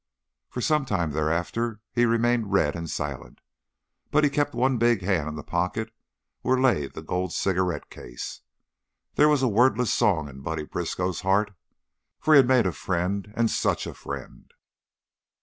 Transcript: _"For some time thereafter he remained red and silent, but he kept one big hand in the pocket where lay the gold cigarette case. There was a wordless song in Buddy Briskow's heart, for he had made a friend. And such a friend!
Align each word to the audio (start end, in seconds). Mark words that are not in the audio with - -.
_"For 0.51 0.61
some 0.61 0.85
time 0.85 1.11
thereafter 1.11 1.79
he 1.91 2.05
remained 2.07 2.51
red 2.51 2.75
and 2.75 2.89
silent, 2.89 3.39
but 4.09 4.23
he 4.23 4.31
kept 4.31 4.55
one 4.55 4.79
big 4.79 5.03
hand 5.03 5.27
in 5.29 5.35
the 5.35 5.43
pocket 5.43 5.93
where 6.41 6.59
lay 6.59 6.87
the 6.87 7.03
gold 7.03 7.33
cigarette 7.33 7.91
case. 7.91 8.41
There 9.13 9.29
was 9.29 9.43
a 9.43 9.47
wordless 9.47 9.93
song 9.93 10.27
in 10.27 10.41
Buddy 10.41 10.63
Briskow's 10.63 11.21
heart, 11.21 11.51
for 12.19 12.33
he 12.33 12.37
had 12.37 12.47
made 12.47 12.65
a 12.65 12.71
friend. 12.71 13.31
And 13.37 13.51
such 13.51 13.85
a 13.85 13.93
friend! 13.93 14.51